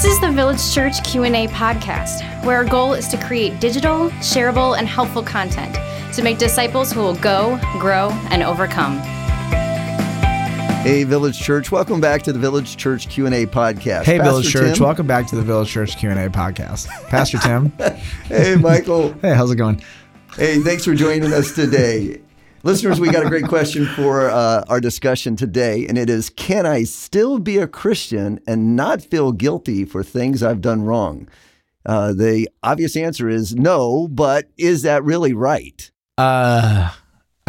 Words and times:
This 0.00 0.14
is 0.14 0.20
the 0.22 0.32
Village 0.32 0.72
Church 0.72 1.04
Q&A 1.04 1.46
podcast, 1.48 2.42
where 2.42 2.56
our 2.56 2.64
goal 2.64 2.94
is 2.94 3.06
to 3.08 3.18
create 3.18 3.60
digital, 3.60 4.08
shareable, 4.22 4.78
and 4.78 4.88
helpful 4.88 5.22
content 5.22 5.74
to 6.14 6.22
make 6.22 6.38
disciples 6.38 6.90
who 6.90 7.00
will 7.00 7.16
go, 7.16 7.60
grow, 7.78 8.08
and 8.30 8.42
overcome. 8.42 8.96
Hey, 10.80 11.04
Village 11.04 11.38
Church! 11.38 11.70
Welcome 11.70 12.00
back 12.00 12.22
to 12.22 12.32
the 12.32 12.38
Village 12.38 12.78
Church 12.78 13.10
Q 13.10 13.26
and 13.26 13.34
A 13.34 13.44
podcast. 13.44 14.04
Hey, 14.04 14.16
Pastor 14.16 14.22
Village 14.22 14.50
Church! 14.50 14.78
Tim. 14.78 14.84
Welcome 14.86 15.06
back 15.06 15.26
to 15.26 15.36
the 15.36 15.42
Village 15.42 15.68
Church 15.68 15.98
Q 15.98 16.08
and 16.08 16.18
A 16.18 16.30
podcast. 16.30 16.86
Pastor 17.10 17.36
Tim. 17.36 17.70
Hey, 18.24 18.56
Michael. 18.56 19.12
hey, 19.20 19.34
how's 19.34 19.50
it 19.50 19.56
going? 19.56 19.82
hey, 20.34 20.60
thanks 20.60 20.82
for 20.82 20.94
joining 20.94 21.30
us 21.30 21.54
today. 21.54 22.22
Listeners, 22.62 23.00
we 23.00 23.10
got 23.10 23.24
a 23.24 23.28
great 23.30 23.46
question 23.48 23.86
for 23.86 24.28
uh, 24.28 24.64
our 24.68 24.80
discussion 24.82 25.34
today, 25.34 25.86
and 25.86 25.96
it 25.96 26.10
is 26.10 26.28
Can 26.28 26.66
I 26.66 26.84
still 26.84 27.38
be 27.38 27.56
a 27.56 27.66
Christian 27.66 28.38
and 28.46 28.76
not 28.76 29.00
feel 29.00 29.32
guilty 29.32 29.86
for 29.86 30.02
things 30.02 30.42
I've 30.42 30.60
done 30.60 30.82
wrong? 30.82 31.26
Uh, 31.86 32.12
the 32.12 32.50
obvious 32.62 32.96
answer 32.96 33.30
is 33.30 33.54
no, 33.54 34.08
but 34.08 34.50
is 34.58 34.82
that 34.82 35.02
really 35.04 35.32
right? 35.32 35.90
Uh, 36.18 36.90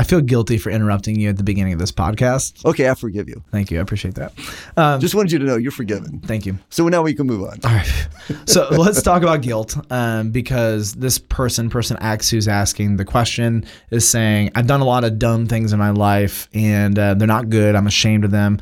I 0.01 0.03
feel 0.03 0.19
guilty 0.19 0.57
for 0.57 0.71
interrupting 0.71 1.19
you 1.19 1.29
at 1.29 1.37
the 1.37 1.43
beginning 1.43 1.73
of 1.73 1.79
this 1.79 1.91
podcast. 1.91 2.65
Okay, 2.65 2.89
I 2.89 2.95
forgive 2.95 3.29
you. 3.29 3.43
Thank 3.51 3.69
you. 3.69 3.77
I 3.77 3.83
appreciate 3.83 4.15
that. 4.15 4.33
Um, 4.75 4.99
Just 4.99 5.13
wanted 5.13 5.31
you 5.31 5.37
to 5.37 5.45
know 5.45 5.57
you're 5.57 5.71
forgiven. 5.71 6.19
thank 6.21 6.47
you. 6.47 6.57
So 6.71 6.87
now 6.87 7.03
we 7.03 7.13
can 7.13 7.27
move 7.27 7.43
on. 7.43 7.59
All 7.63 7.71
right. 7.71 8.07
So 8.47 8.67
let's 8.71 9.03
talk 9.03 9.21
about 9.21 9.43
guilt 9.43 9.77
um, 9.91 10.31
because 10.31 10.93
this 10.93 11.19
person, 11.19 11.69
person 11.69 12.01
X 12.01 12.31
who's 12.31 12.47
asking 12.47 12.97
the 12.97 13.05
question, 13.05 13.63
is 13.91 14.09
saying, 14.09 14.49
I've 14.55 14.65
done 14.65 14.81
a 14.81 14.85
lot 14.85 15.03
of 15.03 15.19
dumb 15.19 15.45
things 15.45 15.71
in 15.71 15.77
my 15.77 15.91
life 15.91 16.49
and 16.51 16.97
uh, 16.97 17.13
they're 17.13 17.27
not 17.27 17.49
good. 17.49 17.75
I'm 17.75 17.85
ashamed 17.85 18.25
of 18.25 18.31
them. 18.31 18.57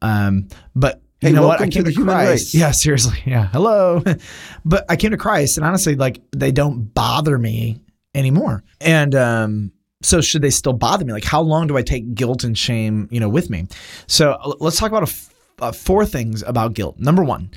Um, 0.00 0.48
but 0.74 1.02
you 1.20 1.34
know 1.34 1.46
what? 1.46 1.60
I 1.60 1.66
to 1.66 1.70
came 1.70 1.84
the 1.84 1.92
to, 1.92 2.02
Christ. 2.02 2.30
race. 2.30 2.54
Yeah, 2.54 2.70
seriously. 2.70 3.18
Yeah. 3.26 3.48
Hello. 3.48 4.02
but 4.64 4.86
I 4.88 4.96
came 4.96 5.10
to 5.10 5.18
Christ 5.18 5.58
and 5.58 5.66
honestly, 5.66 5.96
like, 5.96 6.22
they 6.34 6.50
don't 6.50 6.94
bother 6.94 7.36
me 7.36 7.82
anymore. 8.14 8.64
And, 8.80 9.14
um, 9.14 9.72
so 10.02 10.20
should 10.20 10.42
they 10.42 10.50
still 10.50 10.72
bother 10.72 11.04
me? 11.04 11.12
Like, 11.12 11.24
how 11.24 11.40
long 11.40 11.66
do 11.66 11.76
I 11.76 11.82
take 11.82 12.14
guilt 12.14 12.44
and 12.44 12.56
shame, 12.56 13.08
you 13.10 13.18
know, 13.20 13.28
with 13.28 13.50
me? 13.50 13.66
So 14.06 14.56
let's 14.60 14.78
talk 14.78 14.90
about 14.90 15.02
a 15.02 15.10
f- 15.10 15.34
uh, 15.60 15.72
four 15.72 16.06
things 16.06 16.42
about 16.46 16.74
guilt. 16.74 17.00
Number 17.00 17.24
one, 17.24 17.50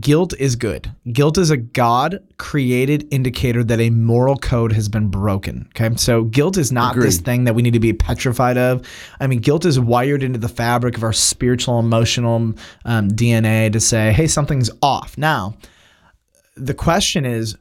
guilt 0.00 0.34
is 0.38 0.56
good. 0.56 0.92
Guilt 1.10 1.38
is 1.38 1.50
a 1.50 1.56
God 1.56 2.22
created 2.36 3.08
indicator 3.10 3.64
that 3.64 3.80
a 3.80 3.88
moral 3.88 4.36
code 4.36 4.72
has 4.72 4.90
been 4.90 5.08
broken. 5.08 5.66
Okay. 5.70 5.96
So 5.96 6.24
guilt 6.24 6.58
is 6.58 6.70
not 6.70 6.96
this 6.96 7.18
thing 7.18 7.44
that 7.44 7.54
we 7.54 7.62
need 7.62 7.72
to 7.72 7.80
be 7.80 7.94
petrified 7.94 8.58
of. 8.58 8.86
I 9.20 9.26
mean, 9.26 9.38
guilt 9.38 9.64
is 9.64 9.80
wired 9.80 10.22
into 10.22 10.38
the 10.38 10.48
fabric 10.48 10.98
of 10.98 11.02
our 11.02 11.14
spiritual, 11.14 11.78
emotional 11.78 12.52
um, 12.84 13.08
DNA 13.08 13.72
to 13.72 13.80
say, 13.80 14.12
hey, 14.12 14.26
something's 14.26 14.70
off. 14.82 15.16
Now, 15.16 15.56
the 16.56 16.74
question 16.74 17.24
is, 17.24 17.56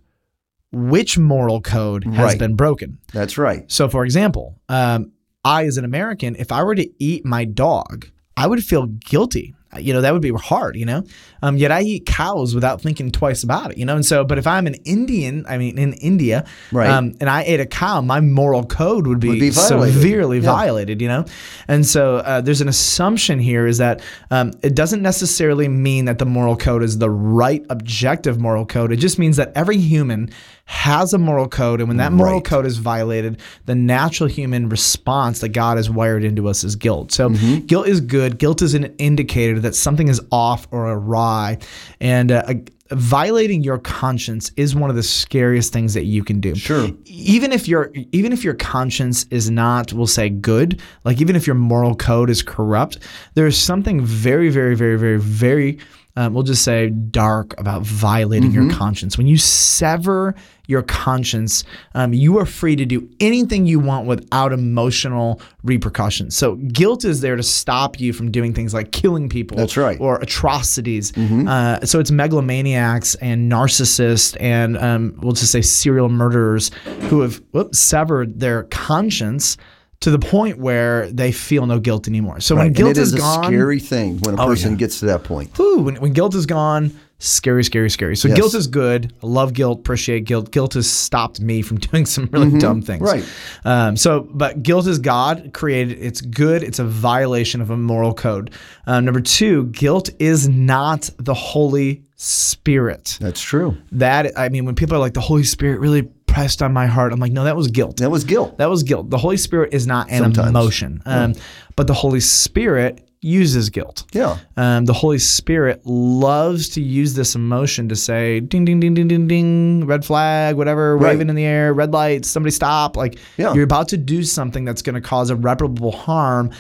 which 0.76 1.18
moral 1.18 1.62
code 1.62 2.04
has 2.04 2.18
Right. 2.32 2.40
been 2.40 2.56
broken? 2.56 2.98
That's 3.14 3.38
right. 3.38 3.64
So, 3.72 3.88
for 3.88 4.04
example, 4.04 4.60
um, 4.68 5.14
I, 5.46 5.66
as 5.66 5.78
an 5.78 5.86
American, 5.86 6.36
if 6.38 6.52
I 6.52 6.64
were 6.64 6.76
to 6.76 6.90
eat 7.04 7.26
my 7.26 7.46
dog, 7.46 8.08
I 8.36 8.48
would 8.48 8.64
feel 8.64 8.88
guilty. 8.88 9.56
You 9.80 9.94
know, 9.94 10.02
that 10.02 10.14
would 10.14 10.22
be 10.22 10.32
hard, 10.32 10.76
you 10.76 10.86
know? 10.86 11.04
Um, 11.42 11.58
yet 11.58 11.72
I 11.72 11.82
eat 11.82 12.06
cows 12.06 12.56
without 12.56 12.82
thinking 12.82 13.12
twice 13.12 13.44
about 13.44 13.72
it, 13.72 13.78
you 13.78 13.86
know? 13.86 13.96
And 13.96 14.06
so, 14.06 14.24
but 14.24 14.38
if 14.38 14.48
I'm 14.48 14.68
an 14.68 14.76
Indian, 14.86 15.46
I 15.48 15.58
mean, 15.58 15.78
in 15.78 15.94
India, 15.94 16.46
Right. 16.72 16.90
um, 16.90 17.14
and 17.20 17.30
I 17.30 17.44
ate 17.44 17.60
a 17.60 17.66
cow, 17.66 18.02
my 18.02 18.20
moral 18.20 18.66
code 18.66 19.06
would 19.08 19.20
be, 19.20 19.30
Would 19.30 19.40
be 19.40 19.50
violated. 19.52 19.94
severely 19.96 20.38
Yeah. 20.40 20.52
violated, 20.52 21.02
you 21.02 21.08
know? 21.08 21.26
And 21.68 21.86
so 21.86 22.18
uh, 22.18 22.42
there's 22.42 22.62
an 22.62 22.68
assumption 22.70 23.40
here 23.40 23.68
is 23.68 23.78
that 23.80 24.02
um, 24.32 24.52
it 24.64 24.76
doesn't 24.76 25.02
necessarily 25.02 25.68
mean 25.68 26.06
that 26.06 26.18
the 26.20 26.26
moral 26.26 26.56
code 26.56 26.84
is 26.84 26.98
the 26.98 27.10
right 27.10 27.64
objective 27.70 28.40
moral 28.40 28.66
code. 28.66 28.92
It 28.92 28.98
just 28.98 29.20
means 29.20 29.38
that 29.38 29.52
every 29.56 29.78
human 29.78 30.30
has 30.68 31.14
a 31.14 31.18
moral 31.20 31.48
code. 31.48 31.80
And 31.80 31.88
when 31.88 31.98
that 31.98 32.12
moral 32.12 32.36
Right. 32.36 32.44
code 32.44 32.66
is 32.66 32.78
violated, 32.78 33.38
the 33.68 33.76
natural 33.76 34.28
human 34.28 34.68
response 34.68 35.40
that 35.42 35.50
God 35.50 35.78
has 35.78 35.92
wired 35.92 36.24
into 36.24 36.48
us 36.48 36.64
is 36.64 36.76
guilt. 36.76 37.12
So 37.12 37.30
Mm-hmm. 37.30 37.66
guilt 37.68 37.88
is 37.88 38.02
good. 38.02 38.40
Guilt 38.40 38.64
is 38.64 38.74
an 38.74 38.86
indicator 38.98 39.60
that 39.66 39.76
something 39.76 40.08
is 40.08 40.22
off 40.32 40.68
or 40.72 40.88
awry. 40.88 41.58
And 42.00 42.32
uh, 42.32 42.54
violating 42.92 43.64
your 43.64 43.80
conscience 43.80 44.52
is 44.58 44.76
one 44.76 44.90
of 44.92 44.96
the 44.96 45.04
scariest 45.04 45.74
things 45.74 45.94
that 45.96 46.04
you 46.06 46.24
can 46.24 46.40
do 46.40 46.54
Sure. 46.54 46.90
even 47.06 47.52
if 47.52 47.68
your 47.68 47.92
even 48.12 48.32
if 48.32 48.44
your 48.44 48.54
conscience 48.54 49.26
is 49.32 49.50
not 49.50 49.92
we'll 49.92 50.06
say 50.06 50.30
good 50.30 50.80
like 51.04 51.20
even 51.20 51.36
if 51.36 51.48
your 51.48 51.56
moral 51.56 51.96
code 51.96 52.30
is 52.30 52.44
corrupt 52.44 53.00
there 53.34 53.48
is 53.48 53.58
something 53.58 54.06
very 54.06 54.50
very 54.50 54.76
very 54.76 55.00
very 55.00 55.18
very 55.20 55.80
um, 56.18 56.34
we'll 56.34 56.44
just 56.44 56.64
say 56.64 56.90
dark 56.90 57.54
about 57.60 57.82
violating 57.84 58.52
your 58.52 58.70
conscience 58.72 59.18
when 59.18 59.28
you 59.28 59.38
sever 59.38 60.34
your 60.68 60.82
conscience 60.82 61.64
um, 61.94 62.14
you 62.14 62.40
are 62.40 62.46
free 62.46 62.76
to 62.76 62.86
do 62.86 63.08
anything 63.20 63.66
you 63.66 63.80
want 63.80 64.08
without 64.08 64.52
emotional 64.52 65.40
repercussions 65.64 66.36
so 66.36 66.56
guilt 66.56 67.06
is 67.06 67.22
there 67.22 67.36
to 67.36 67.44
stop 67.44 68.00
you 68.00 68.14
from 68.14 68.32
doing 68.32 68.54
things 68.54 68.74
like 68.74 68.92
killing 68.92 69.30
people 69.30 69.58
That's 69.58 69.78
right. 69.78 70.00
or 70.00 70.18
atrocities. 70.18 71.16
Uh, 71.18 71.86
so 71.86 72.00
it's 72.00 72.12
megalomaniacs 72.12 73.16
and 73.22 73.52
narcissists 73.52 74.36
and 74.40 74.78
um, 74.78 75.18
we'll 75.22 75.34
just 75.34 75.52
say 75.52 75.62
serial 75.62 76.10
murderers 76.10 76.72
who 77.10 77.22
have 77.22 77.42
whoops, 77.52 77.78
severed 77.80 78.40
their 78.40 78.64
conscience 78.64 79.58
to 80.02 80.12
the 80.12 80.20
point 80.20 80.58
where 80.60 81.10
they 81.12 81.32
feel 81.32 81.66
no 81.66 81.80
guilt 81.80 82.08
anymore. 82.08 82.40
So 82.40 82.56
when 82.56 82.68
Right. 82.68 82.74
guilt 82.76 82.90
and 82.90 82.98
it 82.98 83.02
is, 83.02 83.08
is 83.10 83.14
a 83.16 83.18
gone, 83.20 83.46
Oh, 83.46 83.48
scary 83.48 83.80
thing 83.80 84.20
when 84.20 84.36
a 84.38 84.46
person 84.46 84.72
yeah. 84.72 84.78
gets 84.78 85.00
to 85.00 85.06
that 85.08 85.24
point. 85.24 85.52
whew, 85.58 85.80
when, 85.82 85.96
when 85.96 86.12
guilt 86.14 86.36
is 86.36 86.46
gone, 86.46 86.92
scary, 87.18 87.64
scary, 87.64 87.90
scary. 87.90 88.16
So 88.18 88.28
Yes. 88.28 88.38
guilt 88.38 88.54
is 88.56 88.68
good. 88.68 89.14
I 89.24 89.26
love 89.26 89.54
guilt, 89.54 89.80
appreciate 89.80 90.26
guilt. 90.26 90.52
Guilt 90.52 90.74
has 90.74 90.88
stopped 90.90 91.40
me 91.40 91.62
from 91.62 91.78
doing 91.92 92.06
some 92.06 92.28
really 92.32 92.60
dumb 92.60 92.82
things. 92.82 93.02
Right. 93.02 93.24
Um, 93.64 93.96
so, 93.96 94.28
but 94.32 94.62
guilt 94.64 94.86
is 94.86 95.00
God 95.00 95.52
created. 95.54 95.98
It's 96.02 96.20
good. 96.22 96.62
It's 96.62 96.78
a 96.80 96.84
violation 96.86 97.62
of 97.62 97.70
a 97.72 97.78
moral 97.78 98.14
code. 98.14 98.52
Uh, 98.86 99.00
number 99.00 99.22
two, 99.22 99.68
guilt 99.68 100.10
is 100.20 100.48
not 100.50 101.10
the 101.18 101.34
Holy 101.34 102.04
Spirit. 102.18 103.18
That's 103.22 103.42
true. 103.42 103.78
That 103.94 104.38
I 104.38 104.50
mean, 104.50 104.66
when 104.66 104.76
people 104.76 104.96
are 104.96 105.00
like, 105.00 105.14
the 105.14 105.22
Holy 105.22 105.44
Spirit 105.44 105.80
really 105.80 106.10
pressed 106.36 106.62
on 106.62 106.74
my 106.74 106.86
heart, 106.86 107.14
I'm 107.14 107.20
like, 107.20 107.32
no, 107.32 107.46
that 107.46 107.56
was 107.56 107.68
guilt. 107.70 107.98
That 107.98 108.12
was 108.12 108.26
guilt. 108.26 108.58
That 108.58 108.70
was 108.70 108.84
guilt. 108.84 109.10
The 109.10 109.18
Holy 109.18 109.38
Spirit 109.38 109.74
is 109.74 109.88
not 109.88 110.10
an 110.12 110.20
Sometimes. 110.22 110.50
emotion, 110.50 111.02
um, 111.06 111.34
but 111.78 111.88
the 111.88 111.94
Holy 111.94 112.20
Spirit 112.20 113.08
uses 113.22 113.70
guilt. 113.70 114.04
Yeah. 114.12 114.38
Um, 114.58 114.84
the 114.86 114.94
Holy 114.94 115.18
Spirit 115.18 115.82
loves 115.86 116.68
to 116.70 116.82
use 116.82 117.14
this 117.14 117.36
emotion 117.36 117.88
to 117.90 117.96
say, 117.96 118.40
ding, 118.42 118.66
ding, 118.66 118.80
ding, 118.82 118.94
ding, 118.94 119.08
ding, 119.08 119.28
ding, 119.28 119.88
red 119.88 120.04
flag, 120.04 120.58
whatever, 120.58 120.98
Right. 120.98 121.12
waving 121.14 121.30
in 121.30 121.36
the 121.36 121.46
air, 121.46 121.74
red 121.74 121.92
lights, 121.94 122.30
somebody 122.30 122.52
stop. 122.52 122.98
Like, 122.98 123.18
Yeah. 123.38 123.54
you're 123.54 123.64
about 123.64 123.88
to 123.90 123.98
do 123.98 124.22
something 124.22 124.66
that's 124.66 124.82
going 124.82 124.96
to 124.96 125.02
cause 125.02 125.32
irreparable 125.32 125.92
harm. 125.94 126.52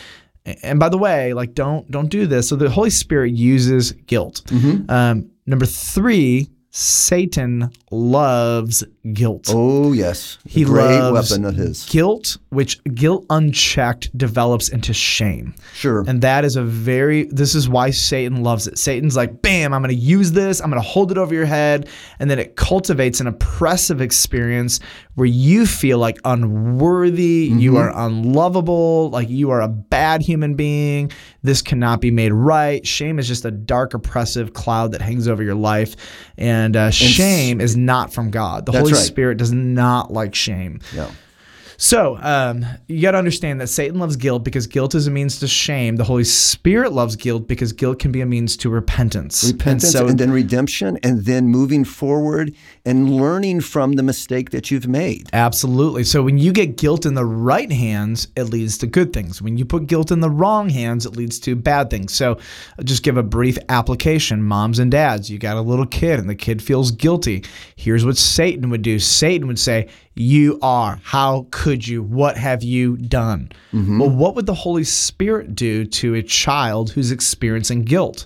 And 0.63 0.79
by 0.79 0.89
the 0.89 0.97
way, 0.97 1.33
like, 1.33 1.53
don't 1.53 1.89
don't 1.91 2.09
do 2.09 2.25
this. 2.27 2.47
So 2.47 2.55
the 2.55 2.69
Holy 2.69 2.91
Spirit 2.91 3.33
uses 3.33 3.91
guilt. 4.07 4.41
Mm-hmm. 4.47 4.89
Um, 4.89 5.29
number 5.45 5.65
three, 5.65 6.49
Satan 6.71 7.71
loves 7.91 8.83
guilt. 9.13 9.45
Oh 9.49 9.93
yes. 9.93 10.37
A 10.45 10.49
He 10.49 10.63
great 10.63 10.99
loves 10.99 11.31
weapon 11.31 11.45
of 11.45 11.55
his. 11.55 11.85
Guilt, 11.85 12.37
which 12.49 12.83
guilt 12.83 13.25
unchecked 13.29 14.15
develops 14.17 14.69
into 14.69 14.93
shame. 14.93 15.55
Sure. 15.73 16.03
And 16.07 16.21
that 16.21 16.45
is 16.45 16.55
a 16.55 16.63
very, 16.63 17.25
this 17.25 17.55
is 17.55 17.69
why 17.69 17.91
Satan 17.91 18.43
loves 18.43 18.67
it. 18.67 18.77
Satan's 18.77 19.15
like, 19.15 19.41
bam, 19.41 19.73
I'm 19.73 19.81
going 19.81 19.95
to 19.95 20.01
use 20.01 20.31
this. 20.31 20.59
I'm 20.59 20.69
going 20.69 20.81
to 20.81 20.87
hold 20.87 21.11
it 21.11 21.17
over 21.17 21.33
your 21.33 21.45
head. 21.45 21.89
And 22.19 22.29
then 22.29 22.39
it 22.39 22.55
cultivates 22.55 23.19
an 23.19 23.27
oppressive 23.27 24.01
experience 24.01 24.79
where 25.15 25.27
you 25.27 25.65
feel 25.65 25.97
like 25.97 26.17
unworthy, 26.25 27.49
you 27.55 27.77
are 27.77 27.91
unlovable, 27.95 29.09
like 29.11 29.29
you 29.29 29.49
are 29.51 29.61
a 29.61 29.67
bad 29.67 30.21
human 30.21 30.55
being. 30.55 31.09
This 31.41 31.61
cannot 31.61 32.01
be 32.01 32.11
made 32.11 32.33
right. 32.33 32.85
Shame 32.85 33.17
is 33.17 33.27
just 33.27 33.45
a 33.45 33.51
dark, 33.51 33.93
oppressive 33.93 34.53
cloud 34.53 34.91
that 34.91 35.01
hangs 35.01 35.27
over 35.27 35.41
your 35.41 35.55
life. 35.55 35.95
And 36.37 36.75
uh, 36.75 36.91
shame 36.91 37.61
is 37.61 37.77
not 37.77 38.13
from 38.13 38.29
God. 38.29 38.65
The 38.65 38.73
Holy 38.73 38.94
right. 38.95 39.03
Spirit 39.03 39.37
does 39.37 39.51
not 39.51 40.11
like 40.11 40.35
shame. 40.35 40.79
yeah. 40.93 41.09
So 41.77 42.17
um, 42.21 42.65
you 42.87 43.01
got 43.01 43.11
to 43.11 43.17
understand 43.17 43.59
that 43.61 43.67
Satan 43.67 43.99
loves 43.99 44.15
guilt 44.15 44.43
because 44.43 44.67
guilt 44.67 44.95
is 44.95 45.07
a 45.07 45.11
means 45.11 45.39
to 45.39 45.47
shame. 45.47 45.95
The 45.95 46.03
Holy 46.03 46.23
Spirit 46.23 46.93
loves 46.93 47.15
guilt 47.15 47.47
because 47.47 47.73
guilt 47.73 47.99
can 47.99 48.11
be 48.11 48.21
a 48.21 48.25
means 48.25 48.57
to 48.57 48.69
repentance. 48.69 49.43
Repentance 49.43 49.93
And 49.95 50.09
and, 50.09 50.19
then 50.19 50.31
redemption 50.31 50.97
and 51.03 51.25
then 51.25 51.47
moving 51.47 51.83
forward 51.83 52.55
and 52.85 53.15
learning 53.15 53.61
from 53.61 53.93
the 53.93 54.03
mistake 54.03 54.51
that 54.51 54.71
you've 54.71 54.87
made. 54.87 55.29
Absolutely. 55.33 56.03
So 56.03 56.23
when 56.23 56.37
you 56.37 56.51
get 56.51 56.77
guilt 56.77 57.05
in 57.05 57.13
the 57.13 57.25
right 57.25 57.71
hands, 57.71 58.27
it 58.35 58.45
leads 58.45 58.77
to 58.79 58.87
good 58.87 59.13
things. 59.13 59.41
When 59.41 59.57
you 59.57 59.65
put 59.65 59.87
guilt 59.87 60.11
in 60.11 60.19
the 60.19 60.29
wrong 60.29 60.69
hands, 60.69 61.05
it 61.05 61.15
leads 61.15 61.39
to 61.39 61.55
bad 61.55 61.89
things. 61.89 62.13
So 62.13 62.37
just 62.83 63.03
give 63.03 63.17
a 63.17 63.23
brief 63.23 63.57
application. 63.69 64.43
Moms 64.43 64.79
and 64.79 64.91
dads, 64.91 65.29
you 65.29 65.37
got 65.37 65.57
a 65.57 65.61
little 65.61 65.85
kid 65.85 66.19
and 66.19 66.29
the 66.29 66.35
kid 66.35 66.61
feels 66.61 66.91
guilty. 66.91 67.43
Here's 67.75 68.05
what 68.05 68.17
Satan 68.17 68.69
would 68.69 68.81
do 68.81 68.99
Satan 68.99 69.47
would 69.47 69.59
say, 69.59 69.89
You 70.15 70.59
are. 70.61 70.99
How 71.03 71.47
could 71.51 71.87
you? 71.87 72.01
What 72.01 72.37
have 72.37 72.63
you 72.63 72.97
done? 72.97 73.51
Well, 73.99 74.09
what 74.09 74.35
would 74.35 74.45
the 74.45 74.53
Holy 74.53 74.83
Spirit 74.85 75.55
do 75.55 75.85
to 75.85 76.15
a 76.15 76.23
child 76.23 76.91
who's 76.91 77.11
experiencing 77.11 77.83
guilt? 77.83 78.25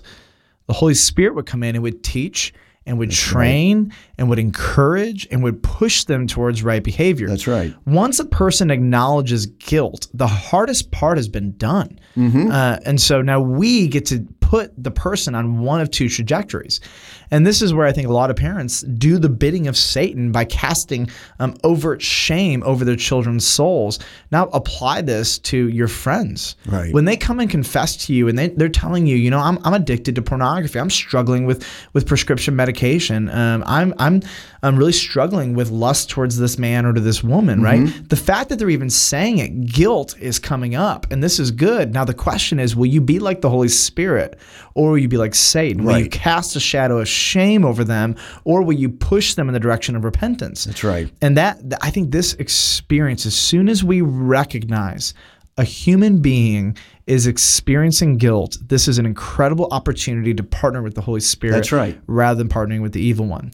The 0.66 0.74
Holy 0.74 0.94
Spirit 0.94 1.34
would 1.34 1.46
come 1.46 1.62
in 1.64 1.74
and 1.74 1.82
would 1.82 2.04
teach 2.04 2.54
and 2.86 2.96
would 2.98 3.10
train 3.10 3.92
and 4.18 4.28
would 4.30 4.38
encourage 4.38 5.26
and 5.30 5.42
would 5.42 5.62
push 5.62 6.04
them 6.04 6.26
towards 6.26 6.62
right 6.62 6.82
behavior. 6.82 7.28
That's 7.28 7.46
right. 7.46 7.74
Once 7.86 8.18
a 8.20 8.24
person 8.24 8.70
acknowledges 8.70 9.46
guilt, 9.46 10.06
the 10.14 10.26
hardest 10.26 10.90
part 10.90 11.18
has 11.18 11.28
been 11.28 11.56
done. 11.56 11.98
Uh, 12.16 12.78
and 12.86 13.00
so 13.00 13.20
now 13.20 13.40
we 13.40 13.86
get 13.88 14.06
to 14.06 14.26
put 14.40 14.72
the 14.82 14.90
person 14.90 15.34
on 15.34 15.58
one 15.60 15.80
of 15.80 15.90
two 15.90 16.08
trajectories. 16.08 16.80
And 17.30 17.46
this 17.46 17.62
is 17.62 17.72
where 17.72 17.86
I 17.86 17.92
think 17.92 18.08
a 18.08 18.12
lot 18.12 18.30
of 18.30 18.36
parents 18.36 18.80
do 18.82 19.18
the 19.18 19.28
bidding 19.28 19.68
of 19.68 19.76
Satan 19.76 20.32
by 20.32 20.44
casting 20.44 21.08
um, 21.38 21.56
overt 21.64 22.02
shame 22.02 22.62
over 22.64 22.84
their 22.84 22.96
children's 22.96 23.46
souls. 23.46 23.98
Now 24.32 24.46
apply 24.48 25.02
this 25.02 25.38
to 25.40 25.68
your 25.68 25.88
friends. 25.88 26.56
Right. 26.66 26.92
When 26.92 27.04
they 27.04 27.16
come 27.16 27.40
and 27.40 27.48
confess 27.48 27.96
to 28.06 28.14
you 28.14 28.28
and 28.28 28.38
they, 28.38 28.48
they're 28.48 28.68
telling 28.68 29.06
you, 29.06 29.16
you 29.16 29.30
know, 29.30 29.38
I'm, 29.38 29.58
I'm 29.64 29.74
addicted 29.74 30.14
to 30.16 30.22
pornography. 30.22 30.78
I'm 30.78 30.90
struggling 30.90 31.46
with, 31.46 31.66
with 31.92 32.06
prescription 32.06 32.56
medication. 32.56 33.30
Um, 33.30 33.62
I'm, 33.66 33.94
I'm, 33.98 34.22
I'm 34.62 34.76
really 34.76 34.92
struggling 34.92 35.54
with 35.54 35.70
lust 35.70 36.10
towards 36.10 36.36
this 36.36 36.58
man 36.58 36.84
or 36.84 36.92
to 36.92 37.00
this 37.00 37.24
woman, 37.24 37.62
right? 37.62 38.08
The 38.08 38.16
fact 38.16 38.50
that 38.50 38.58
they're 38.58 38.70
even 38.70 38.90
saying 38.90 39.38
it, 39.38 39.66
guilt 39.66 40.16
is 40.20 40.38
coming 40.38 40.74
up. 40.74 41.10
And 41.10 41.22
this 41.22 41.38
is 41.38 41.50
good. 41.50 41.94
Now, 41.94 42.04
the 42.04 42.14
question 42.14 42.58
is 42.58 42.76
will 42.76 42.86
you 42.86 43.00
be 43.00 43.18
like 43.18 43.40
the 43.40 43.48
Holy 43.48 43.68
Spirit 43.68 44.38
or 44.74 44.90
will 44.90 44.98
you 44.98 45.08
be 45.08 45.16
like 45.16 45.34
Satan? 45.34 45.84
Will 45.84 45.98
you 45.98 46.10
cast 46.10 46.56
a 46.56 46.60
shadow 46.60 46.98
of 46.98 47.08
shame 47.08 47.19
over 47.64 47.84
them 47.84 48.16
or 48.44 48.62
will 48.62 48.74
you 48.74 48.88
push 48.88 49.34
them 49.34 49.48
in 49.48 49.54
the 49.54 49.60
direction 49.60 49.96
of 49.96 50.04
repentance? 50.04 50.64
That's 50.64 50.84
right. 50.84 51.10
And 51.20 51.36
that 51.36 51.58
I 51.82 51.90
think 51.90 52.10
this 52.10 52.34
experience, 52.34 53.26
as 53.26 53.34
soon 53.34 53.68
as 53.68 53.84
we 53.84 54.00
recognize 54.00 55.14
a 55.56 55.64
human 55.64 56.20
being 56.20 56.76
is 57.06 57.26
experiencing 57.26 58.16
guilt, 58.16 58.56
this 58.66 58.88
is 58.88 58.98
an 58.98 59.06
incredible 59.06 59.68
opportunity 59.70 60.32
to 60.34 60.42
partner 60.42 60.82
with 60.82 60.94
the 60.94 61.00
Holy 61.00 61.20
Spirit 61.20 61.54
That's 61.54 61.72
right. 61.72 62.00
rather 62.06 62.38
than 62.38 62.48
partnering 62.48 62.82
with 62.82 62.92
the 62.92 63.00
evil 63.00 63.26
one. 63.26 63.50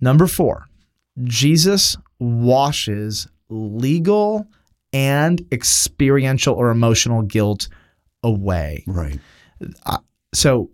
Number 0.00 0.26
four, 0.26 0.66
Jesus 1.24 1.96
washes 2.18 3.28
legal 3.48 4.46
and 4.92 5.44
experiential 5.52 6.54
or 6.54 6.70
emotional 6.70 7.22
guilt 7.22 7.68
away. 8.22 8.84
Right. 8.86 9.18
Uh, 9.84 9.98
so 10.32 10.70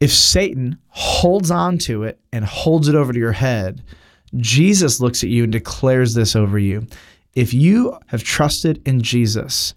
if 0.00 0.12
Satan 0.12 0.78
holds 0.88 1.50
on 1.50 1.78
to 1.78 2.04
it 2.04 2.20
and 2.32 2.44
holds 2.44 2.88
it 2.88 2.94
over 2.94 3.12
to 3.12 3.18
your 3.18 3.32
head, 3.32 3.82
Jesus 4.36 5.00
looks 5.00 5.22
at 5.22 5.30
you 5.30 5.44
and 5.44 5.52
declares 5.52 6.14
this 6.14 6.36
over 6.36 6.58
you. 6.58 6.86
If 7.34 7.54
you 7.54 7.98
have 8.06 8.22
trusted 8.22 8.82
in 8.86 9.02
Jesus, 9.02 9.74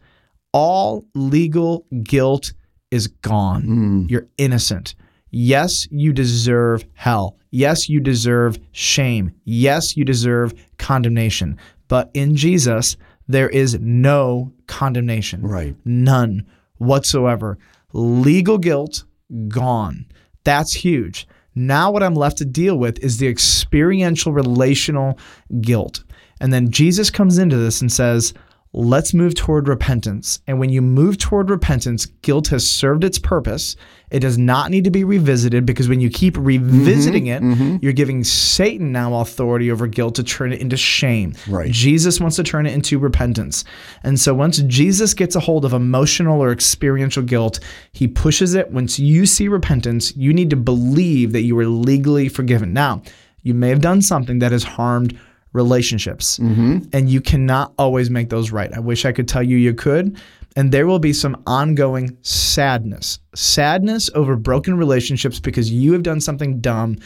all 0.54 1.06
legal 1.14 1.86
guilt 2.04 2.54
is 2.92 3.08
gone. 3.08 3.62
Hmm. 3.64 4.06
You're 4.10 4.28
innocent. 4.38 4.96
Yes, 5.32 5.88
you 5.92 6.12
deserve 6.12 6.84
hell. 6.94 7.38
Yes, 7.52 7.88
you 7.88 8.00
deserve 8.00 8.60
shame. 8.72 9.34
Yes, 9.46 9.96
you 9.96 10.04
deserve 10.04 10.54
condemnation. 10.78 11.58
But 11.88 12.10
in 12.14 12.36
Jesus, 12.36 12.98
there 13.28 13.50
is 13.50 13.78
no 13.80 14.52
condemnation. 14.68 15.42
Right. 15.42 15.76
None 15.86 16.48
whatsoever. 16.78 17.58
Legal 17.94 18.58
guilt 18.58 19.04
gone. 19.48 20.06
That's 20.44 20.74
huge. 20.74 21.28
Now, 21.56 21.92
what 21.92 22.04
I'm 22.04 22.16
left 22.16 22.38
to 22.38 22.46
deal 22.46 22.78
with 22.78 23.00
is 23.00 23.18
the 23.18 23.28
experiential 23.28 24.32
relational 24.32 25.18
guilt. 25.62 26.04
And 26.40 26.54
then 26.54 26.72
Jesus 26.72 27.10
comes 27.10 27.38
into 27.38 27.58
this 27.58 27.82
and 27.82 27.92
says, 27.92 28.34
Let's 28.72 29.16
move 29.16 29.34
toward 29.34 29.68
repentance. 29.68 30.42
And 30.46 30.60
when 30.60 30.70
you 30.70 30.84
move 30.84 31.18
toward 31.18 31.50
repentance, 31.50 32.06
guilt 32.06 32.50
has 32.50 32.70
served 32.70 33.04
its 33.04 33.18
purpose. 33.18 33.76
It 34.12 34.20
does 34.20 34.38
not 34.38 34.70
need 34.70 34.84
to 34.84 34.92
be 34.92 35.04
revisited 35.04 35.66
because 35.66 35.90
when 35.90 36.00
you 36.00 36.10
keep 36.12 36.38
revisiting 36.38 37.26
mm-hmm. 37.26 37.52
it, 37.52 37.56
mm-hmm. 37.56 37.78
you're 37.82 37.94
giving 37.94 38.24
Satan 38.24 38.92
now 38.92 39.22
authority 39.22 39.72
over 39.72 39.88
guilt 39.88 40.14
to 40.16 40.24
turn 40.24 40.54
it 40.54 40.62
into 40.62 40.78
shame. 40.78 41.34
Right. 41.48 41.72
Jesus 41.72 42.20
wants 42.20 42.36
to 42.36 42.44
turn 42.44 42.68
it 42.68 42.74
into 42.74 43.00
repentance. 43.00 43.64
And 44.04 44.20
so 44.20 44.36
once 44.36 44.60
Jesus 44.60 45.16
gets 45.16 45.36
a 45.36 45.40
hold 45.40 45.66
of 45.66 45.74
emotional 45.74 46.40
or 46.40 46.52
experiential 46.52 47.24
guilt, 47.24 47.60
he 47.94 48.08
pushes 48.08 48.54
it. 48.54 48.70
Once 48.70 49.00
you 49.00 49.26
see 49.26 49.48
repentance, 49.48 50.16
you 50.16 50.32
need 50.32 50.52
to 50.52 50.56
believe 50.56 51.32
that 51.32 51.42
you 51.42 51.58
are 51.58 51.66
legally 51.66 52.30
forgiven. 52.30 52.72
Now, 52.74 53.02
you 53.42 53.56
may 53.56 53.70
have 53.70 53.82
done 53.82 54.04
something 54.04 54.40
that 54.40 54.52
has 54.52 54.64
harmed 54.64 55.20
relationships, 55.54 56.38
mm-hmm. 56.38 56.80
and 56.94 57.10
you 57.10 57.22
cannot 57.22 57.74
always 57.78 58.10
make 58.10 58.30
those 58.30 58.52
right. 58.52 58.72
I 58.74 58.80
wish 58.80 59.06
I 59.06 59.12
could 59.12 59.28
tell 59.28 59.44
you 59.44 59.58
you 59.58 59.74
could. 59.74 60.20
And 60.56 60.72
there 60.72 60.88
will 60.88 61.00
be 61.00 61.14
some 61.14 61.42
ongoing 61.46 62.18
sadness. 62.22 63.20
Sadness 63.36 64.10
over 64.16 64.36
broken 64.36 64.78
relationships 64.78 65.40
because 65.40 65.72
you 65.72 65.94
have 65.94 66.04
done 66.04 66.20
something 66.20 66.60
dumb 66.60 66.98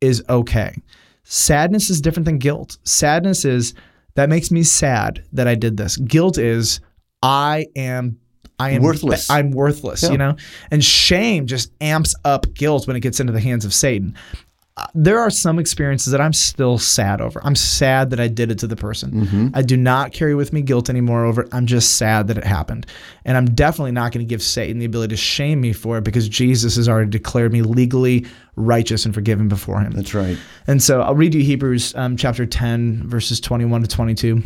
is 0.00 0.22
okay. 0.28 0.74
Sadness 1.24 1.90
is 1.90 2.00
different 2.00 2.26
than 2.26 2.38
guilt. 2.38 2.78
Sadness 2.84 3.44
is 3.44 3.74
that 4.14 4.28
makes 4.28 4.50
me 4.50 4.62
sad 4.62 5.24
that 5.32 5.48
I 5.48 5.54
did 5.54 5.76
this. 5.76 5.96
Guilt 5.96 6.38
is 6.38 6.80
I 7.22 7.66
am 7.76 8.18
I 8.58 8.70
am 8.70 8.82
Worthless. 8.82 9.28
I'm 9.28 9.50
worthless, 9.50 10.02
you 10.02 10.18
know? 10.18 10.36
And 10.70 10.84
shame 10.84 11.46
just 11.46 11.72
amps 11.80 12.14
up 12.24 12.52
guilt 12.54 12.86
when 12.86 12.96
it 12.96 13.00
gets 13.00 13.18
into 13.18 13.32
the 13.32 13.40
hands 13.40 13.64
of 13.64 13.74
Satan. 13.74 14.14
Uh, 14.78 14.86
there 14.94 15.18
are 15.18 15.28
some 15.28 15.58
experiences 15.58 16.12
that 16.12 16.20
I'm 16.20 16.32
still 16.32 16.78
sad 16.78 17.20
over. 17.20 17.42
I'm 17.44 17.54
sad 17.54 18.08
that 18.08 18.20
I 18.20 18.28
did 18.28 18.50
it 18.50 18.58
to 18.60 18.66
the 18.66 18.76
person. 18.76 19.50
I 19.54 19.60
do 19.60 19.76
not 19.76 20.12
carry 20.12 20.34
with 20.34 20.52
me 20.54 20.62
guilt 20.62 20.88
anymore 20.88 21.26
over 21.26 21.42
it. 21.42 21.48
I'm 21.52 21.66
just 21.66 21.98
sad 21.98 22.28
that 22.28 22.38
it 22.38 22.44
happened. 22.44 22.86
And 23.26 23.36
I'm 23.36 23.54
definitely 23.54 23.92
not 23.92 24.12
going 24.12 24.24
to 24.24 24.28
give 24.28 24.42
Satan 24.42 24.78
the 24.78 24.86
ability 24.86 25.14
to 25.14 25.16
shame 25.18 25.60
me 25.60 25.74
for 25.74 25.98
it 25.98 26.04
because 26.04 26.26
Jesus 26.26 26.76
has 26.76 26.88
already 26.88 27.10
declared 27.10 27.52
me 27.52 27.60
legally 27.60 28.24
righteous 28.56 29.04
and 29.04 29.12
forgiven 29.12 29.46
before 29.46 29.78
him. 29.78 29.92
That's 29.92 30.14
right. 30.14 30.38
And 30.66 30.82
so 30.82 31.02
I'll 31.02 31.14
read 31.14 31.34
you 31.34 31.42
Hebrews 31.42 31.94
um, 31.94 32.16
chapter 32.16 32.46
10, 32.46 33.06
verses 33.06 33.40
21 33.40 33.82
to 33.82 33.88
22. 33.88 34.42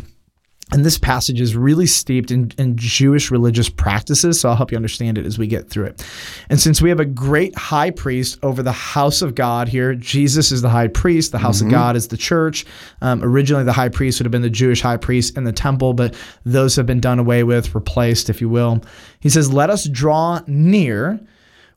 And 0.73 0.83
this 0.83 0.97
passage 0.97 1.39
is 1.39 1.55
really 1.55 1.85
steeped 1.85 2.29
in, 2.29 2.51
in 2.57 2.75
Jewish 2.75 3.31
religious 3.31 3.69
practices, 3.69 4.41
so 4.41 4.49
I'll 4.49 4.55
help 4.55 4.69
you 4.69 4.75
understand 4.75 5.17
it 5.17 5.25
as 5.25 5.37
we 5.37 5.47
get 5.47 5.69
through 5.69 5.85
it. 5.85 6.05
And 6.49 6.59
since 6.59 6.81
we 6.81 6.89
have 6.89 6.99
a 6.99 7.05
great 7.05 7.55
high 7.55 7.89
priest 7.89 8.37
over 8.43 8.61
the 8.61 8.73
house 8.73 9.21
of 9.21 9.33
God 9.33 9.69
here, 9.69 9.95
Jesus 9.95 10.51
is 10.51 10.61
the 10.61 10.69
high 10.69 10.89
priest, 10.89 11.31
the 11.31 11.37
house 11.37 11.61
of 11.61 11.69
God 11.69 11.95
is 11.95 12.09
the 12.09 12.17
church. 12.17 12.65
Um, 13.01 13.23
originally, 13.23 13.63
the 13.63 13.71
high 13.71 13.87
priest 13.87 14.19
would 14.19 14.25
have 14.25 14.31
been 14.31 14.41
the 14.41 14.49
Jewish 14.49 14.81
high 14.81 14.97
priest 14.97 15.37
in 15.37 15.45
the 15.45 15.53
temple, 15.53 15.93
but 15.93 16.15
those 16.45 16.75
have 16.75 16.85
been 16.85 16.99
done 16.99 17.19
away 17.19 17.45
with, 17.45 17.73
replaced, 17.73 18.29
if 18.29 18.41
you 18.41 18.49
will. 18.49 18.81
He 19.21 19.29
says, 19.29 19.53
Let 19.53 19.69
us 19.69 19.85
draw 19.85 20.41
near 20.47 21.17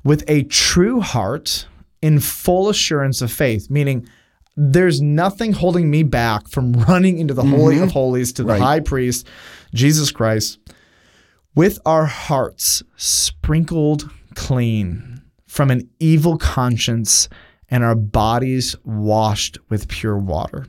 with 0.02 0.24
a 0.26 0.42
true 0.44 1.00
heart 1.00 1.66
in 2.02 2.18
full 2.18 2.68
assurance 2.68 3.22
of 3.22 3.30
faith, 3.30 3.70
meaning 3.70 4.08
there's 4.62 5.00
nothing 5.00 5.52
holding 5.52 5.90
me 5.90 6.02
back 6.02 6.46
from 6.46 6.72
running 6.88 7.18
into 7.18 7.32
the 7.32 7.42
Holy 7.42 7.76
mm-hmm. 7.76 7.84
of 7.84 7.92
Holies 7.92 8.32
to 8.34 8.42
the 8.42 8.50
Right. 8.50 8.60
high 8.60 8.80
priest, 8.80 9.26
Jesus 9.72 10.10
Christ, 10.10 10.58
with 11.54 11.78
our 11.86 12.04
hearts 12.04 12.82
sprinkled 12.96 14.10
clean 14.34 15.22
from 15.46 15.70
an 15.70 15.88
evil 15.98 16.36
conscience 16.36 17.28
and 17.70 17.82
our 17.82 17.94
bodies 17.94 18.76
washed 18.84 19.56
with 19.70 19.88
pure 19.88 20.18
water. 20.18 20.66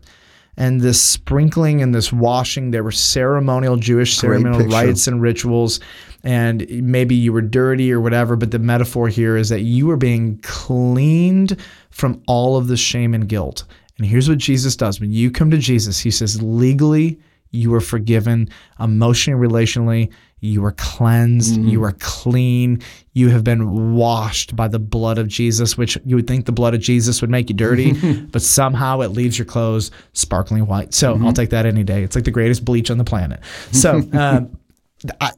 And 0.57 0.81
this 0.81 1.01
sprinkling 1.01 1.81
and 1.81 1.93
this 1.93 2.13
washing, 2.13 2.71
there 2.71 2.83
were 2.83 2.91
ceremonial 2.91 3.77
Jewish 3.77 4.17
ceremonial 4.17 4.69
rites 4.69 5.07
and 5.07 5.21
rituals. 5.21 5.79
And 6.23 6.65
maybe 6.69 7.15
you 7.15 7.33
were 7.33 7.41
dirty 7.41 7.91
or 7.91 7.99
whatever, 7.99 8.35
but 8.35 8.51
the 8.51 8.59
metaphor 8.59 9.07
here 9.07 9.37
is 9.37 9.49
that 9.49 9.61
you 9.61 9.87
were 9.87 9.97
being 9.97 10.37
cleaned 10.43 11.57
from 11.89 12.21
all 12.27 12.57
of 12.57 12.67
the 12.67 12.77
shame 12.77 13.13
and 13.13 13.27
guilt. 13.27 13.63
And 14.01 14.09
here's 14.09 14.27
what 14.27 14.39
Jesus 14.39 14.75
does 14.75 14.99
when 14.99 15.11
you 15.11 15.29
come 15.29 15.51
to 15.51 15.59
Jesus, 15.59 15.99
he 15.99 16.09
says, 16.09 16.41
legally, 16.41 17.19
you 17.51 17.71
are 17.75 17.79
forgiven, 17.79 18.49
emotionally, 18.79 19.47
relationally, 19.47 20.11
you 20.39 20.65
are 20.65 20.71
cleansed, 20.71 21.61
you 21.61 21.83
are 21.83 21.91
clean, 21.99 22.81
you 23.13 23.29
have 23.29 23.43
been 23.43 23.93
washed 23.93 24.55
by 24.55 24.67
the 24.67 24.79
blood 24.79 25.19
of 25.19 25.27
Jesus, 25.27 25.77
which 25.77 25.99
you 26.03 26.15
would 26.15 26.25
think 26.25 26.47
the 26.47 26.51
blood 26.51 26.73
of 26.73 26.79
Jesus 26.79 27.21
would 27.21 27.29
make 27.29 27.47
you 27.47 27.55
dirty, 27.55 27.93
but 28.31 28.41
somehow 28.41 29.01
it 29.01 29.09
leaves 29.09 29.37
your 29.37 29.45
clothes 29.45 29.91
sparkling 30.13 30.65
white. 30.65 30.95
So 30.95 31.19
I'll 31.23 31.31
take 31.31 31.51
that 31.51 31.67
any 31.67 31.83
day. 31.83 32.01
It's 32.01 32.15
like 32.15 32.25
the 32.25 32.31
greatest 32.31 32.65
bleach 32.65 32.89
on 32.89 32.97
the 32.97 33.03
planet. 33.03 33.41
So, 33.71 34.01
um, 34.13 34.57
I, 35.21 35.29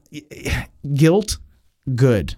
guilt, 0.94 1.38
good. 1.96 2.34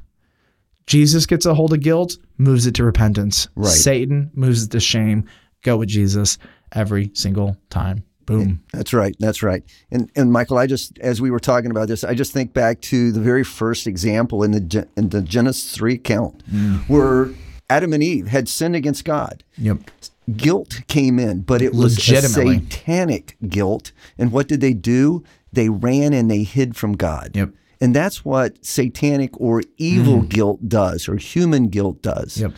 Jesus 0.87 1.27
gets 1.27 1.45
a 1.45 1.53
hold 1.53 1.71
of 1.71 1.81
guilt, 1.81 2.17
moves 2.39 2.65
it 2.65 2.73
to 2.75 2.83
repentance. 2.83 3.47
Right. 3.55 3.69
Satan 3.69 4.31
moves 4.33 4.63
it 4.63 4.71
to 4.71 4.79
shame. 4.79 5.27
Go 5.65 5.77
with 5.77 5.89
Jesus 5.89 6.37
every 6.73 7.09
single 7.15 7.57
time. 7.71 8.03
Boom. 8.27 8.61
That's 8.71 8.93
right. 8.93 9.15
That's 9.19 9.41
right. 9.41 9.63
And 9.89 10.11
and 10.15 10.31
Michael, 10.31 10.59
I 10.59 10.67
just 10.67 10.99
as 10.99 11.21
we 11.21 11.31
were 11.31 11.39
talking 11.39 11.71
about 11.71 11.87
this, 11.87 12.03
I 12.03 12.13
just 12.13 12.31
think 12.31 12.53
back 12.53 12.81
to 12.81 13.11
the 13.11 13.19
very 13.19 13.43
first 13.43 13.87
example 13.87 14.43
in 14.43 14.51
the 14.51 14.87
in 14.95 15.09
the 15.09 15.23
Genesis 15.23 15.75
three 15.75 15.95
account, 15.95 16.43
mm. 16.47 16.87
where 16.87 17.31
Adam 17.67 17.93
and 17.93 18.03
Eve 18.03 18.27
had 18.27 18.47
sinned 18.47 18.75
against 18.75 19.05
God. 19.05 19.43
Yep. 19.57 19.79
Guilt 20.37 20.81
came 20.87 21.17
in, 21.17 21.41
but 21.41 21.63
it 21.63 21.73
was 21.73 22.03
satanic 22.03 23.37
guilt. 23.47 23.91
And 24.19 24.31
what 24.31 24.47
did 24.47 24.61
they 24.61 24.73
do? 24.73 25.23
They 25.51 25.69
ran 25.69 26.13
and 26.13 26.29
they 26.29 26.43
hid 26.43 26.75
from 26.75 26.93
God. 26.93 27.31
Yep. 27.33 27.49
And 27.81 27.95
that's 27.95 28.23
what 28.23 28.63
satanic 28.63 29.39
or 29.39 29.63
evil 29.77 30.21
mm. 30.21 30.29
guilt 30.29 30.69
does, 30.69 31.09
or 31.09 31.17
human 31.17 31.69
guilt 31.69 32.03
does. 32.03 32.39
Yep. 32.39 32.53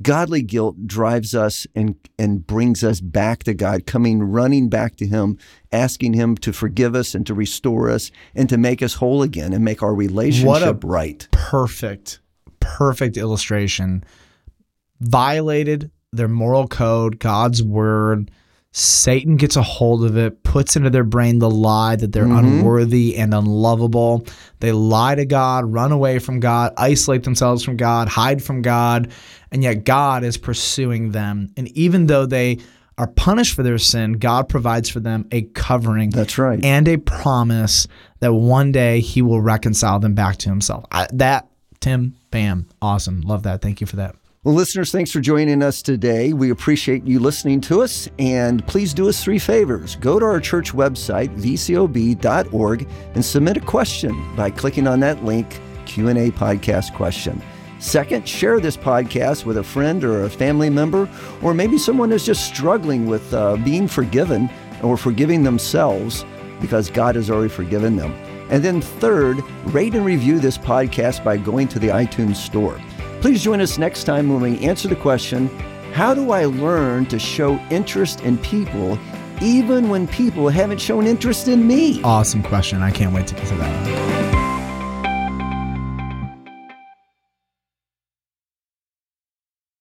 Godly 0.00 0.42
guilt 0.42 0.86
drives 0.86 1.34
us 1.34 1.66
and, 1.74 1.96
and 2.18 2.46
brings 2.46 2.84
us 2.84 3.00
back 3.00 3.42
to 3.44 3.54
God, 3.54 3.86
coming 3.86 4.22
running 4.22 4.68
back 4.68 4.96
to 4.96 5.06
Him, 5.06 5.38
asking 5.72 6.14
Him 6.14 6.36
to 6.38 6.52
forgive 6.52 6.94
us 6.94 7.14
and 7.14 7.26
to 7.26 7.34
restore 7.34 7.90
us 7.90 8.10
and 8.34 8.48
to 8.48 8.56
make 8.56 8.82
us 8.82 8.94
whole 8.94 9.22
again 9.22 9.52
and 9.52 9.64
make 9.64 9.82
our 9.82 9.94
relationship 9.94 10.84
right. 10.84 11.26
Perfect, 11.32 12.20
perfect 12.60 13.16
illustration. 13.16 14.04
Violated 15.00 15.90
their 16.12 16.28
moral 16.28 16.68
code, 16.68 17.18
God's 17.18 17.62
word. 17.62 18.30
Satan 18.78 19.36
gets 19.36 19.56
a 19.56 19.62
hold 19.62 20.04
of 20.04 20.16
it, 20.16 20.44
puts 20.44 20.76
into 20.76 20.88
their 20.88 21.02
brain 21.02 21.40
the 21.40 21.50
lie 21.50 21.96
that 21.96 22.12
they're 22.12 22.24
mm-hmm. 22.24 22.58
unworthy 22.58 23.16
and 23.16 23.34
unlovable. 23.34 24.24
They 24.60 24.70
lie 24.70 25.16
to 25.16 25.26
God, 25.26 25.72
run 25.72 25.90
away 25.90 26.20
from 26.20 26.38
God, 26.38 26.74
isolate 26.76 27.24
themselves 27.24 27.64
from 27.64 27.76
God, 27.76 28.06
hide 28.06 28.40
from 28.40 28.62
God, 28.62 29.10
and 29.50 29.64
yet 29.64 29.82
God 29.82 30.22
is 30.22 30.36
pursuing 30.36 31.10
them. 31.10 31.52
And 31.56 31.66
even 31.76 32.06
though 32.06 32.24
they 32.24 32.58
are 32.98 33.08
punished 33.08 33.56
for 33.56 33.64
their 33.64 33.78
sin, 33.78 34.12
God 34.12 34.48
provides 34.48 34.88
for 34.88 35.00
them 35.00 35.26
a 35.32 35.42
covering 35.42 36.10
That's 36.10 36.38
right. 36.38 36.64
and 36.64 36.86
a 36.86 36.98
promise 36.98 37.88
that 38.20 38.32
one 38.32 38.70
day 38.70 39.00
he 39.00 39.22
will 39.22 39.40
reconcile 39.40 39.98
them 39.98 40.14
back 40.14 40.36
to 40.38 40.50
himself. 40.50 40.84
I, 40.92 41.08
that, 41.14 41.48
Tim, 41.80 42.14
bam, 42.30 42.68
awesome. 42.80 43.22
Love 43.22 43.42
that. 43.42 43.60
Thank 43.60 43.80
you 43.80 43.88
for 43.88 43.96
that. 43.96 44.14
Well, 44.44 44.54
listeners, 44.54 44.92
thanks 44.92 45.10
for 45.10 45.20
joining 45.20 45.64
us 45.64 45.82
today. 45.82 46.32
We 46.32 46.50
appreciate 46.50 47.04
you 47.04 47.18
listening 47.18 47.60
to 47.62 47.82
us, 47.82 48.08
and 48.20 48.64
please 48.68 48.94
do 48.94 49.08
us 49.08 49.22
three 49.22 49.40
favors. 49.40 49.96
Go 49.96 50.20
to 50.20 50.24
our 50.24 50.38
church 50.38 50.72
website, 50.72 51.36
vcob.org, 51.36 52.88
and 53.16 53.24
submit 53.24 53.56
a 53.56 53.60
question 53.60 54.36
by 54.36 54.50
clicking 54.50 54.86
on 54.86 55.00
that 55.00 55.24
link, 55.24 55.60
Q&A 55.86 56.30
podcast 56.30 56.94
question. 56.94 57.42
Second, 57.80 58.28
share 58.28 58.60
this 58.60 58.76
podcast 58.76 59.44
with 59.44 59.58
a 59.58 59.62
friend 59.64 60.04
or 60.04 60.22
a 60.22 60.30
family 60.30 60.70
member, 60.70 61.10
or 61.42 61.52
maybe 61.52 61.76
someone 61.76 62.08
who's 62.08 62.24
just 62.24 62.46
struggling 62.46 63.08
with 63.08 63.34
uh, 63.34 63.56
being 63.56 63.88
forgiven 63.88 64.48
or 64.84 64.96
forgiving 64.96 65.42
themselves 65.42 66.24
because 66.60 66.90
God 66.90 67.16
has 67.16 67.28
already 67.28 67.48
forgiven 67.48 67.96
them. 67.96 68.12
And 68.50 68.64
then 68.64 68.82
third, 68.82 69.42
rate 69.66 69.94
and 69.94 70.06
review 70.06 70.38
this 70.38 70.58
podcast 70.58 71.24
by 71.24 71.38
going 71.38 71.66
to 71.68 71.80
the 71.80 71.88
iTunes 71.88 72.36
store. 72.36 72.80
Please 73.20 73.42
join 73.42 73.60
us 73.60 73.78
next 73.78 74.04
time 74.04 74.28
when 74.28 74.40
we 74.40 74.64
answer 74.64 74.88
the 74.88 74.96
question 74.96 75.48
How 75.92 76.14
do 76.14 76.30
I 76.30 76.44
learn 76.44 77.06
to 77.06 77.18
show 77.18 77.58
interest 77.70 78.20
in 78.20 78.38
people 78.38 78.98
even 79.40 79.88
when 79.88 80.06
people 80.08 80.48
haven't 80.48 80.80
shown 80.80 81.06
interest 81.06 81.48
in 81.48 81.66
me? 81.66 82.02
Awesome 82.02 82.42
question. 82.42 82.82
I 82.82 82.90
can't 82.90 83.12
wait 83.12 83.26
to 83.28 83.34
get 83.34 83.46
to 83.48 83.54
that 83.56 84.22
one. 84.22 84.27